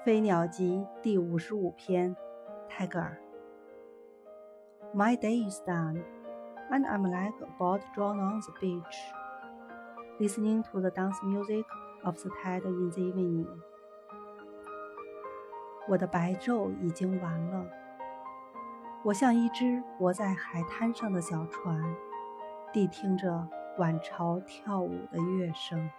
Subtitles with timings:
[0.02, 2.16] 《飞鸟集》第五十五篇，
[2.70, 3.20] 泰戈尔。
[4.94, 6.02] My day is done,
[6.70, 8.96] and I'm like a boat drawn on the beach,
[10.18, 11.66] listening to the dance music
[12.02, 13.46] of the tide in the evening.
[15.86, 17.66] 我的白昼已经完了，
[19.04, 21.78] 我像一只泊在海滩上的小船，
[22.72, 25.90] 谛听着晚潮跳舞的乐声。